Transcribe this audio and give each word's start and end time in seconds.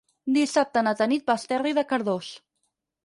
Dissabte 0.37 0.81
na 0.87 0.93
Tanit 1.01 1.29
va 1.31 1.35
a 1.35 1.41
Esterri 1.41 1.75
de 1.81 1.85
Cardós. 1.93 2.33